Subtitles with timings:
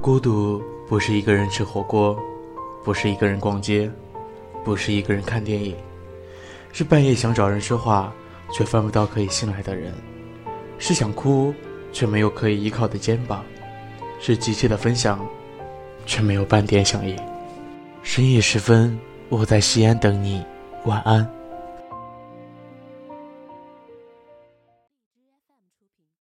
[0.00, 2.18] 孤独不是一个人吃火锅
[2.84, 3.90] 不是一个人逛街
[4.64, 5.74] 不是一个人看电影
[6.72, 8.12] 是半夜想找人说话
[8.52, 9.92] 却翻不到可以信赖的人
[10.78, 11.52] 是想哭
[11.92, 13.44] 却没有可以依靠的肩膀
[14.20, 15.26] 是急切的分享
[16.04, 17.16] 却没有半点响应。
[18.06, 18.96] 深夜时分
[19.28, 20.40] 我在西安等你
[20.84, 21.28] 晚安。